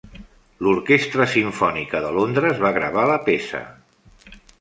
L'orquestra 0.67 1.27
Sinfonia 1.33 2.01
de 2.05 2.09
Londres 2.15 2.61
va 2.63 2.71
gravar 2.79 3.05
la 3.13 3.19
peça. 3.29 3.61